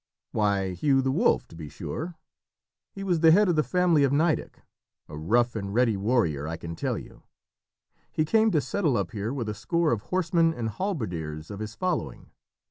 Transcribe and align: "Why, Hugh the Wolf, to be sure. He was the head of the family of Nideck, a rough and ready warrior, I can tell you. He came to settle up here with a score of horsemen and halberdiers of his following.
"Why, 0.31 0.71
Hugh 0.71 1.03
the 1.03 1.11
Wolf, 1.11 1.47
to 1.49 1.55
be 1.55 1.69
sure. 1.69 2.15
He 2.91 3.03
was 3.03 3.19
the 3.19 3.29
head 3.29 3.47
of 3.49 3.55
the 3.55 3.61
family 3.61 4.03
of 4.03 4.11
Nideck, 4.11 4.63
a 5.07 5.15
rough 5.15 5.55
and 5.55 5.75
ready 5.75 5.95
warrior, 5.95 6.47
I 6.47 6.57
can 6.57 6.75
tell 6.75 6.97
you. 6.97 7.21
He 8.11 8.25
came 8.25 8.49
to 8.49 8.61
settle 8.61 8.97
up 8.97 9.11
here 9.11 9.31
with 9.31 9.47
a 9.47 9.53
score 9.53 9.91
of 9.91 10.01
horsemen 10.09 10.55
and 10.55 10.69
halberdiers 10.69 11.51
of 11.51 11.59
his 11.59 11.75
following. 11.75 12.31